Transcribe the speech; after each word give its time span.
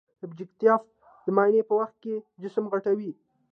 ابجکتیف 0.23 0.81
د 1.25 1.27
معاینې 1.35 1.61
په 1.69 1.73
وخت 1.79 1.95
کې 2.03 2.15
جسم 2.41 2.65
غټوي. 2.71 3.11